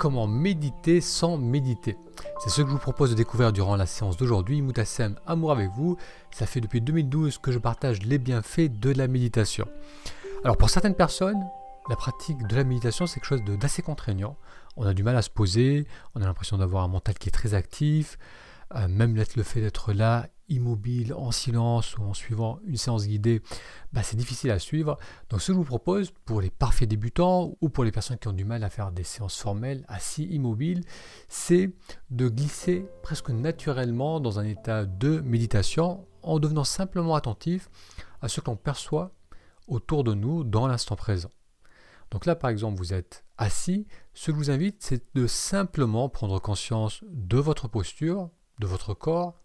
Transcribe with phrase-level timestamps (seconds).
[0.00, 1.98] comment méditer sans méditer.
[2.38, 4.62] C'est ce que je vous propose de découvrir durant la séance d'aujourd'hui.
[4.62, 5.98] Moutassem, amour avec vous.
[6.30, 9.68] Ça fait depuis 2012 que je partage les bienfaits de la méditation.
[10.42, 11.44] Alors pour certaines personnes,
[11.90, 14.38] la pratique de la méditation, c'est quelque chose d'assez contraignant.
[14.78, 17.32] On a du mal à se poser, on a l'impression d'avoir un mental qui est
[17.32, 18.18] très actif,
[18.76, 23.42] euh, même le fait d'être là, immobile, en silence ou en suivant une séance guidée,
[23.92, 24.98] bah, c'est difficile à suivre.
[25.30, 28.28] Donc ce que je vous propose pour les parfaits débutants ou pour les personnes qui
[28.28, 30.82] ont du mal à faire des séances formelles assis immobiles,
[31.28, 31.72] c'est
[32.10, 37.70] de glisser presque naturellement dans un état de méditation en devenant simplement attentif
[38.20, 39.12] à ce que l'on perçoit
[39.66, 41.30] autour de nous dans l'instant présent.
[42.10, 43.86] Donc là, par exemple, vous êtes assis.
[44.14, 48.94] Ce que je vous invite, c'est de simplement prendre conscience de votre posture, de votre
[48.94, 49.40] corps.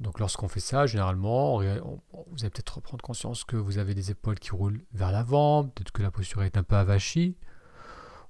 [0.00, 4.38] Donc lorsqu'on fait ça, généralement, vous allez peut-être prendre conscience que vous avez des épaules
[4.38, 7.36] qui roulent vers l'avant, peut-être que la posture est un peu avachie.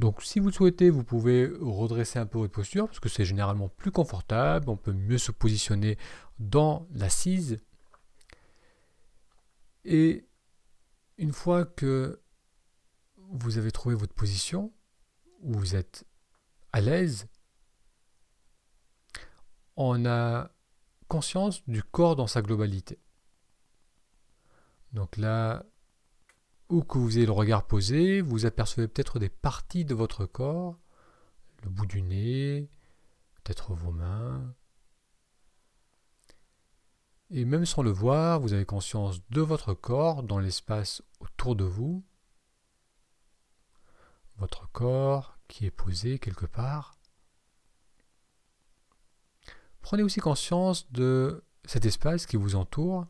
[0.00, 3.24] Donc si vous le souhaitez, vous pouvez redresser un peu votre posture, parce que c'est
[3.24, 5.98] généralement plus confortable, on peut mieux se positionner
[6.40, 7.58] dans l'assise.
[9.84, 10.26] Et
[11.18, 12.20] une fois que
[13.16, 14.72] vous avez trouvé votre position,
[15.42, 16.04] où vous êtes
[16.72, 17.28] à l'aise,
[19.76, 20.50] on a
[21.12, 22.98] conscience du corps dans sa globalité.
[24.94, 25.62] Donc là,
[26.70, 30.78] où que vous ayez le regard posé, vous apercevez peut-être des parties de votre corps,
[31.64, 32.70] le bout du nez,
[33.34, 34.54] peut-être vos mains.
[37.28, 41.64] Et même sans le voir, vous avez conscience de votre corps dans l'espace autour de
[41.64, 42.02] vous,
[44.38, 46.96] votre corps qui est posé quelque part.
[49.82, 53.06] Prenez aussi conscience de cet espace qui vous entoure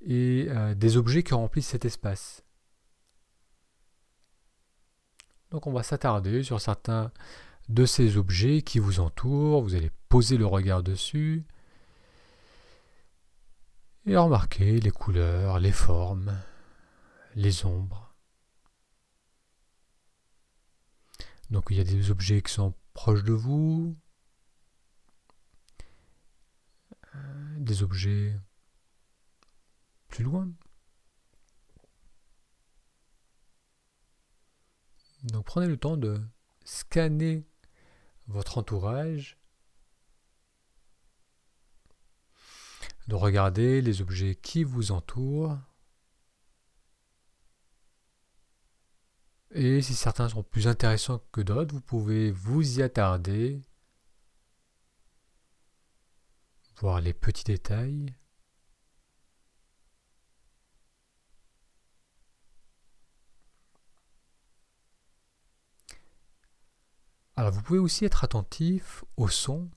[0.00, 2.44] et euh, des objets qui remplissent cet espace.
[5.50, 7.10] Donc on va s'attarder sur certains
[7.68, 11.44] de ces objets qui vous entourent, vous allez poser le regard dessus
[14.06, 16.34] et remarquer les couleurs, les formes,
[17.34, 18.14] les ombres.
[21.50, 23.96] Donc il y a des objets qui sont proches de vous,
[27.58, 28.36] des objets
[30.08, 30.50] plus loin.
[35.22, 36.20] Donc prenez le temps de
[36.64, 37.46] scanner
[38.26, 39.38] votre entourage,
[43.06, 45.56] de regarder les objets qui vous entourent.
[49.50, 53.62] Et si certains sont plus intéressants que d'autres, vous pouvez vous y attarder,
[56.80, 58.14] voir les petits détails.
[67.36, 69.70] Alors vous pouvez aussi être attentif au son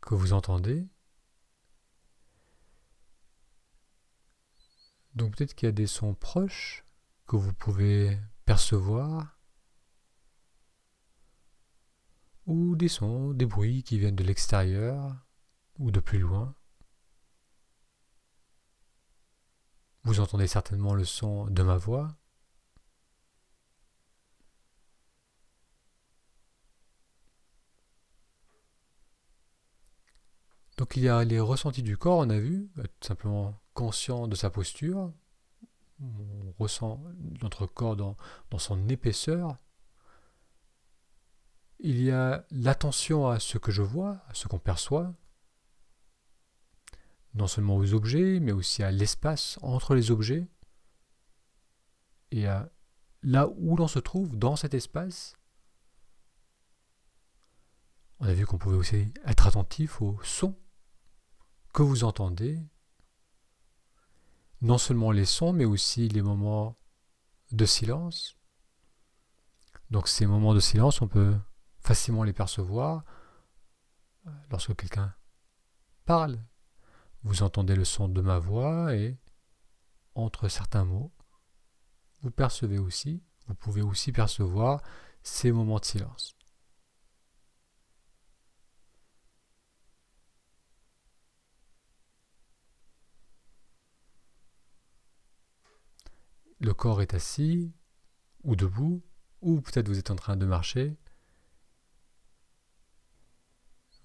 [0.00, 0.88] que vous entendez.
[5.14, 6.83] Donc peut-être qu'il y a des sons proches
[7.26, 9.38] que vous pouvez percevoir
[12.46, 15.16] ou des sons, des bruits qui viennent de l'extérieur
[15.78, 16.54] ou de plus loin.
[20.04, 22.14] Vous entendez certainement le son de ma voix.
[30.76, 34.34] Donc il y a les ressentis du corps, on a vu, tout simplement conscient de
[34.34, 35.12] sa posture,
[36.04, 37.02] on ressent
[37.42, 38.16] notre corps dans,
[38.58, 39.56] son épaisseur.
[41.80, 45.12] Il y a l'attention à ce que je vois, à ce qu'on perçoit,
[47.34, 50.46] non seulement aux objets, mais aussi à l'espace entre les objets,
[52.30, 52.70] et à
[53.22, 55.34] là où l'on se trouve dans cet espace.
[58.20, 60.56] On a vu qu'on pouvait aussi être attentif au son
[61.72, 62.60] que vous entendez,
[64.64, 66.78] non seulement les sons, mais aussi les moments
[67.52, 68.38] de silence.
[69.90, 71.36] Donc ces moments de silence, on peut
[71.80, 73.04] facilement les percevoir
[74.26, 75.14] euh, lorsque quelqu'un
[76.06, 76.38] parle.
[77.24, 79.18] Vous entendez le son de ma voix et
[80.14, 81.12] entre certains mots,
[82.22, 84.82] vous percevez aussi, vous pouvez aussi percevoir
[85.22, 86.36] ces moments de silence.
[96.64, 97.72] Le corps est assis
[98.42, 99.02] ou debout,
[99.40, 100.96] ou peut-être vous êtes en train de marcher.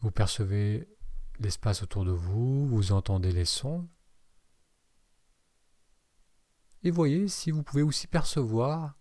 [0.00, 0.88] Vous percevez
[1.40, 3.88] l'espace autour de vous, vous entendez les sons.
[6.82, 8.94] Et voyez si vous pouvez aussi percevoir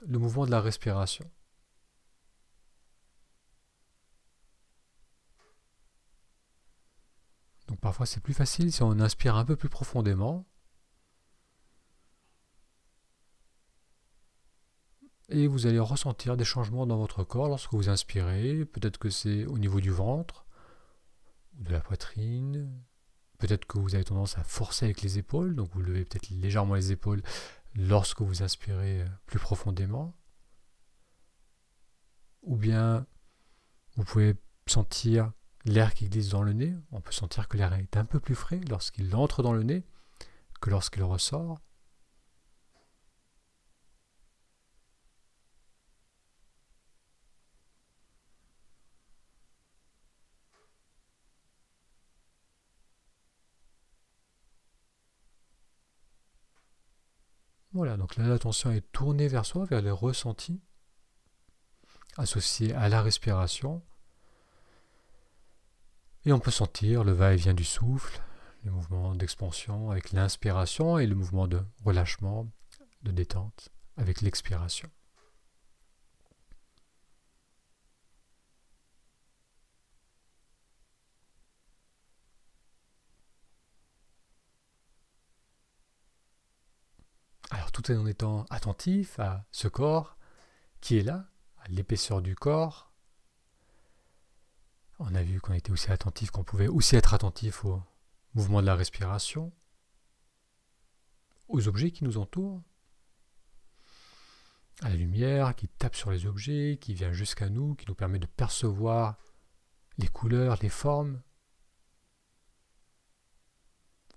[0.00, 1.30] le mouvement de la respiration.
[7.68, 10.46] Donc parfois c'est plus facile si on inspire un peu plus profondément.
[15.32, 18.66] Et vous allez ressentir des changements dans votre corps lorsque vous inspirez.
[18.66, 20.44] Peut-être que c'est au niveau du ventre,
[21.58, 22.70] ou de la poitrine.
[23.38, 26.74] Peut-être que vous avez tendance à forcer avec les épaules, donc vous levez peut-être légèrement
[26.74, 27.22] les épaules
[27.74, 30.14] lorsque vous inspirez plus profondément.
[32.42, 33.06] Ou bien
[33.96, 34.36] vous pouvez
[34.66, 35.32] sentir
[35.64, 36.74] l'air qui glisse dans le nez.
[36.90, 39.82] On peut sentir que l'air est un peu plus frais lorsqu'il entre dans le nez
[40.60, 41.58] que lorsqu'il ressort.
[57.72, 60.60] Voilà, donc là l'attention est tournée vers soi, vers les ressentis
[62.18, 63.82] associés à la respiration.
[66.24, 68.20] Et on peut sentir le va-et-vient du souffle,
[68.64, 72.48] le mouvement d'expansion avec l'inspiration et le mouvement de relâchement,
[73.02, 74.88] de détente avec l'expiration.
[87.82, 90.16] Tout en étant attentif à ce corps
[90.80, 92.92] qui est là, à l'épaisseur du corps.
[94.98, 97.82] On a vu qu'on était aussi attentif, qu'on pouvait aussi être attentif au
[98.34, 99.52] mouvement de la respiration,
[101.48, 102.62] aux objets qui nous entourent,
[104.80, 108.18] à la lumière qui tape sur les objets, qui vient jusqu'à nous, qui nous permet
[108.18, 109.16] de percevoir
[109.98, 111.20] les couleurs, les formes.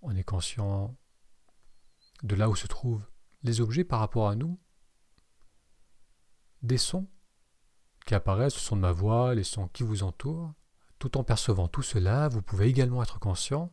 [0.02, 0.96] On est conscient
[2.24, 3.06] de là où se trouvent
[3.46, 4.60] les objets par rapport à nous,
[6.64, 7.08] des sons
[8.06, 10.54] qui apparaissent, le son de ma voix, les sons qui vous entourent.
[10.98, 13.72] Tout en percevant tout cela, vous pouvez également être conscient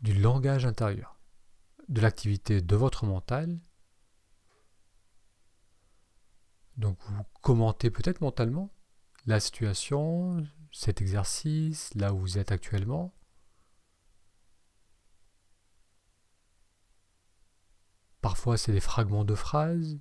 [0.00, 1.18] du langage intérieur,
[1.88, 3.60] de l'activité de votre mental.
[6.76, 8.70] Donc vous commentez peut-être mentalement
[9.26, 13.14] la situation, cet exercice, là où vous êtes actuellement.
[18.30, 19.98] Parfois, c'est des fragments de phrases.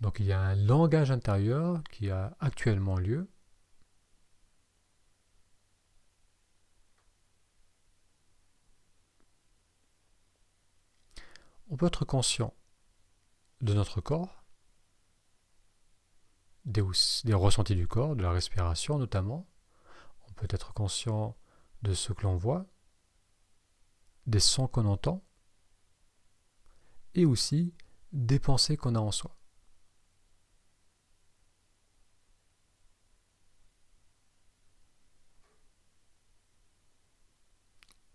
[0.00, 3.28] Donc il y a un langage intérieur qui a actuellement lieu.
[11.70, 12.54] On peut être conscient
[13.62, 14.44] de notre corps,
[16.66, 16.84] des,
[17.24, 19.44] des, ressentis du corps, de la respiration notamment.
[20.28, 21.36] On peut être conscient
[21.82, 22.68] de ce que l'on voit,
[24.26, 25.24] des sons qu'on entend
[27.14, 27.74] et aussi
[28.12, 29.36] des pensées qu'on a en soi.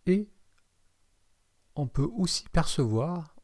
[0.06, 0.28] Et
[1.76, 3.36] on peut aussi percevoir,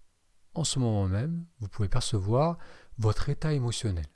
[0.56, 2.57] en ce moment même, vous pouvez percevoir
[2.97, 4.07] votre état émotionnel.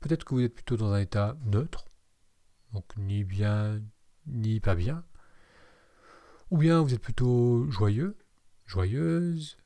[0.00, 1.86] Peut-être que vous êtes plutôt dans un état neutre,
[2.72, 3.80] donc ni bien
[4.26, 5.04] ni pas bien,
[6.52, 8.18] ou bien vous êtes plutôt joyeux,
[8.66, 9.56] joyeuse,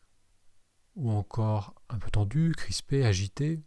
[0.95, 3.61] ou encore un peu tendu, crispé, agité?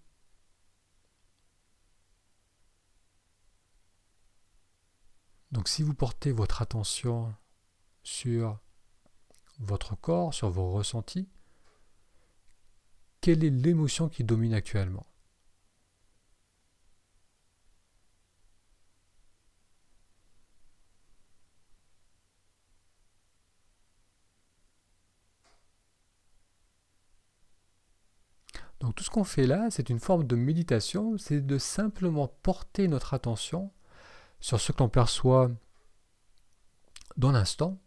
[5.52, 7.36] Donc si vous portez votre attention
[8.04, 8.58] sur
[9.60, 11.28] votre corps, sur vos ressentis,
[13.20, 15.10] quelle est l'émotion qui domine actuellement
[28.80, 32.88] Donc tout ce qu'on fait là, c'est une forme de méditation, c'est de simplement porter
[32.88, 33.72] notre attention
[34.40, 35.50] sur ce que l'on perçoit
[37.18, 37.82] dans l'instant.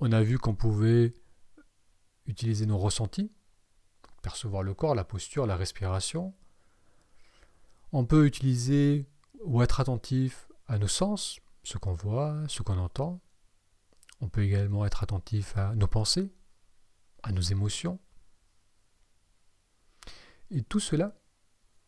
[0.00, 1.12] On a vu qu'on pouvait
[2.24, 3.30] utiliser nos ressentis,
[4.22, 6.32] percevoir le corps, la posture, la respiration.
[7.92, 9.06] On peut utiliser
[9.44, 13.20] ou être attentif à nos sens, ce qu'on voit, ce qu'on entend.
[14.22, 16.32] On peut également être attentif à nos pensées,
[17.22, 18.00] à nos émotions.
[20.52, 21.18] Et tout cela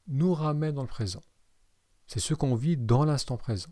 [0.06, 1.23] nous ramène dans le présent.
[2.06, 3.71] C'est ce qu'on vit dans l'instant présent.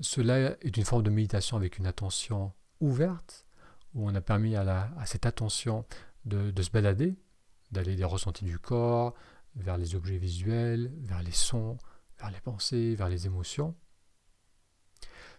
[0.00, 3.46] Cela est une forme de méditation avec une attention ouverte,
[3.94, 5.84] où on a permis à, cette attention
[6.24, 7.16] de, se balader,
[7.70, 9.14] d'aller des ressentis du corps,
[9.56, 11.76] vers les objets visuels, vers les sons,
[12.18, 13.74] vers les pensées, vers les émotions.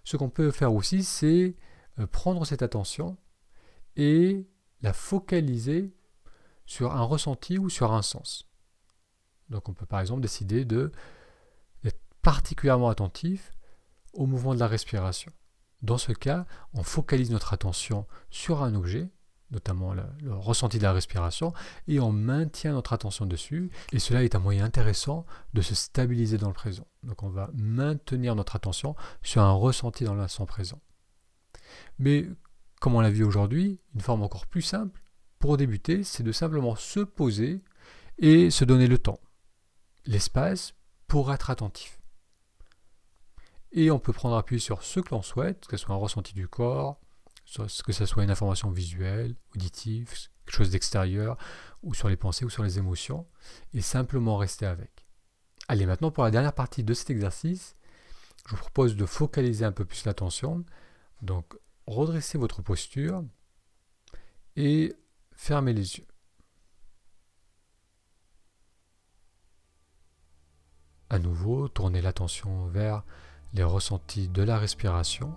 [0.03, 1.55] ce qu'on peut faire aussi, c'est
[1.99, 3.17] euh, prendre cette attention
[3.95, 4.47] et
[4.81, 5.93] la focaliser
[6.65, 8.48] sur un ressenti ou sur un sens.
[9.49, 10.91] Donc on peut par exemple décider de
[11.83, 13.51] d'être particulièrement attentif
[14.13, 15.31] au mouvement de la respiration.
[15.81, 19.09] Dans ce cas, on focalise notre attention sur un objet,
[19.51, 21.53] notamment le, ressenti de la respiration,
[21.87, 23.71] et on maintient notre attention dessus.
[23.93, 26.85] Et cela est un moyen intéressant de se stabiliser dans le présent.
[27.03, 30.81] Donc on va maintenir notre attention sur un ressenti dans l'instant présent.
[31.97, 32.27] Mais
[32.81, 35.01] comme on l'a vu aujourd'hui, une forme encore plus simple,
[35.39, 37.61] pour débuter, c'est de simplement se poser
[38.17, 39.19] et se donner le temps,
[40.05, 40.73] l'espace
[41.07, 41.99] pour être attentif.
[43.71, 46.33] Et on peut prendre appui sur ce que l'on souhaite, que ce soit un ressenti
[46.33, 46.99] du corps,
[47.85, 50.09] que ce soit une information visuelle, auditive,
[50.45, 51.37] quelque chose d'extérieur,
[51.83, 53.27] ou sur les pensées ou sur les émotions,
[53.73, 55.05] et simplement rester avec.
[55.67, 57.75] Allez, maintenant pour la dernière partie de cet exercice,
[58.47, 60.65] je vous propose de focaliser un peu plus l'attention.
[61.21, 61.53] Donc,
[61.85, 63.23] redressez votre posture
[64.55, 64.95] et
[65.35, 66.07] fermez les yeux.
[71.11, 73.03] À nouveau, tournez l'attention vers
[73.53, 75.33] les ressentis de la respiration.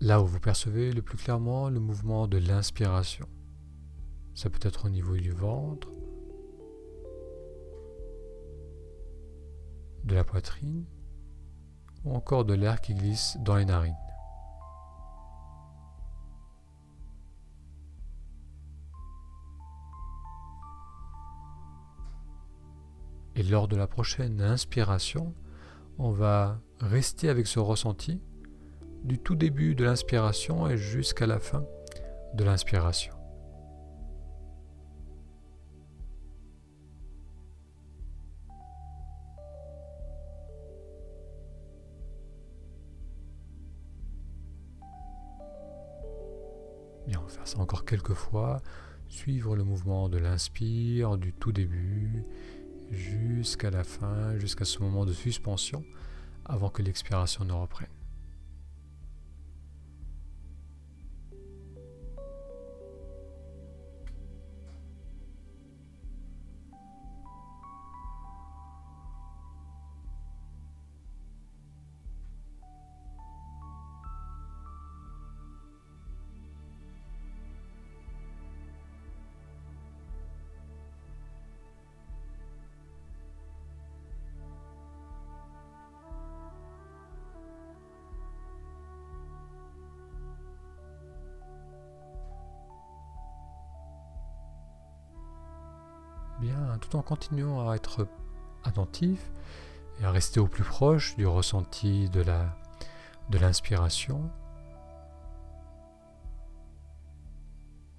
[0.00, 3.28] Là où vous percevez le plus clairement le mouvement de l'inspiration.
[4.34, 5.90] Ça peut être au niveau du ventre,
[10.04, 10.86] de la poitrine,
[12.04, 13.94] ou encore de l'air qui glisse dans les narines.
[23.36, 25.34] Et lors de la prochaine inspiration,
[25.98, 28.20] on va rester avec ce ressenti
[29.02, 31.64] du tout début de l'inspiration et jusqu'à la fin
[32.34, 33.12] de l'inspiration.
[47.06, 48.62] Bien, on va faire ça encore quelques fois.
[49.08, 52.24] Suivre le mouvement de l'inspire du tout début
[52.94, 55.84] jusqu'à la fin, jusqu'à ce moment de suspension,
[56.44, 57.88] avant que l'expiration ne reprenne.
[96.44, 98.06] Bien, tout en continuant à être
[98.64, 99.30] attentif
[100.00, 104.30] et à rester au plus proche du ressenti de l'inspiration.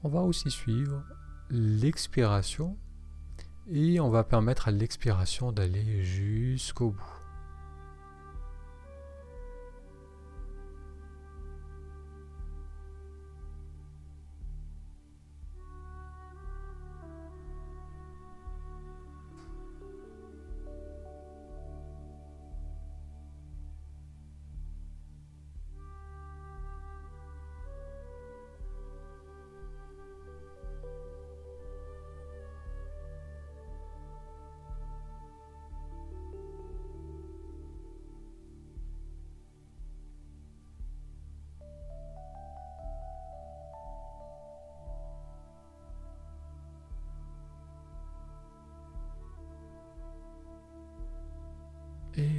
[0.04, 1.04] On va aussi suivre
[1.50, 2.78] l'expiration
[3.68, 7.15] et on va permettre à l'expiration d'aller jusqu'au bout.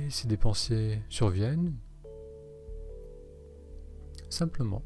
[0.09, 1.75] Si des pensées surviennent,
[4.31, 4.83] simplement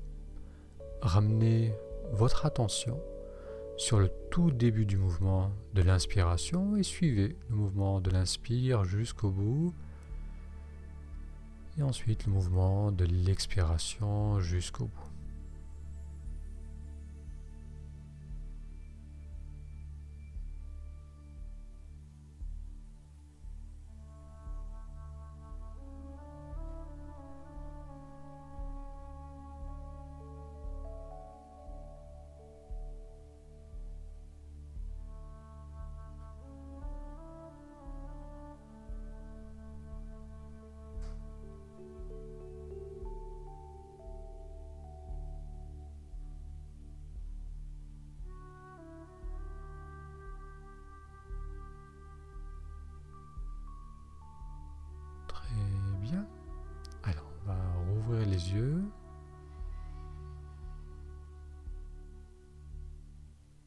[1.02, 1.74] ramenez
[2.12, 2.98] votre attention
[3.76, 9.30] sur le tout début du mouvement de l'inspiration et suivez le mouvement de l'inspire jusqu'au
[9.30, 9.74] bout.
[11.78, 15.09] Et ensuite le mouvement de l'expiration jusqu'au bout.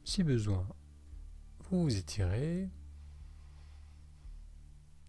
[0.04, 0.66] Si besoin,
[1.70, 2.68] vous vous étirez.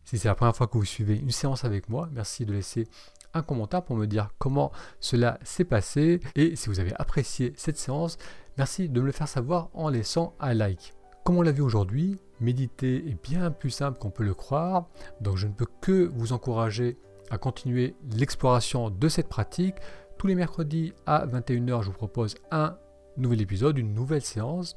[0.03, 2.87] Si c'est la première fois que vous suivez une séance avec moi, merci de laisser
[3.33, 6.19] un commentaire pour me dire comment cela s'est passé.
[6.35, 8.17] Et si vous avez apprécié cette séance,
[8.57, 10.93] merci de me le faire savoir en laissant un like.
[11.23, 14.87] Comme on l'a vu aujourd'hui, méditer est bien plus simple qu'on peut le croire.
[15.21, 16.97] Donc je ne peux que vous encourager
[17.29, 19.75] à continuer l'exploration de cette pratique.
[20.17, 22.77] Tous les mercredis à 21h, je vous propose un
[23.17, 24.75] nouvel épisode, une nouvelle séance.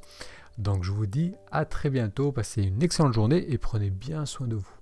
[0.57, 4.47] Donc je vous dis à très bientôt, passez une excellente journée et prenez bien soin
[4.47, 4.78] de vous.